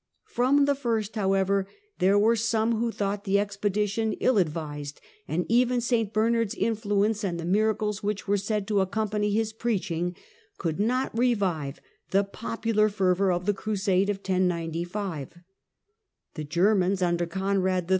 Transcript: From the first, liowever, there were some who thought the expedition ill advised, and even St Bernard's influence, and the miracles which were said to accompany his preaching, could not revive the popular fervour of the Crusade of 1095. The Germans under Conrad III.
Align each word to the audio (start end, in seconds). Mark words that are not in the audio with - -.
From 0.25 0.65
the 0.65 0.73
first, 0.73 1.13
liowever, 1.13 1.67
there 1.99 2.17
were 2.17 2.35
some 2.35 2.77
who 2.79 2.91
thought 2.91 3.23
the 3.23 3.37
expedition 3.37 4.13
ill 4.13 4.39
advised, 4.39 4.99
and 5.27 5.45
even 5.47 5.79
St 5.79 6.11
Bernard's 6.11 6.55
influence, 6.55 7.23
and 7.23 7.39
the 7.39 7.45
miracles 7.45 8.01
which 8.01 8.27
were 8.27 8.35
said 8.39 8.67
to 8.67 8.79
accompany 8.81 9.29
his 9.31 9.53
preaching, 9.53 10.15
could 10.57 10.79
not 10.79 11.15
revive 11.15 11.79
the 12.09 12.23
popular 12.23 12.89
fervour 12.89 13.31
of 13.31 13.45
the 13.45 13.53
Crusade 13.53 14.09
of 14.09 14.17
1095. 14.27 15.35
The 16.33 16.45
Germans 16.45 17.03
under 17.03 17.27
Conrad 17.27 17.83
III. 17.83 17.89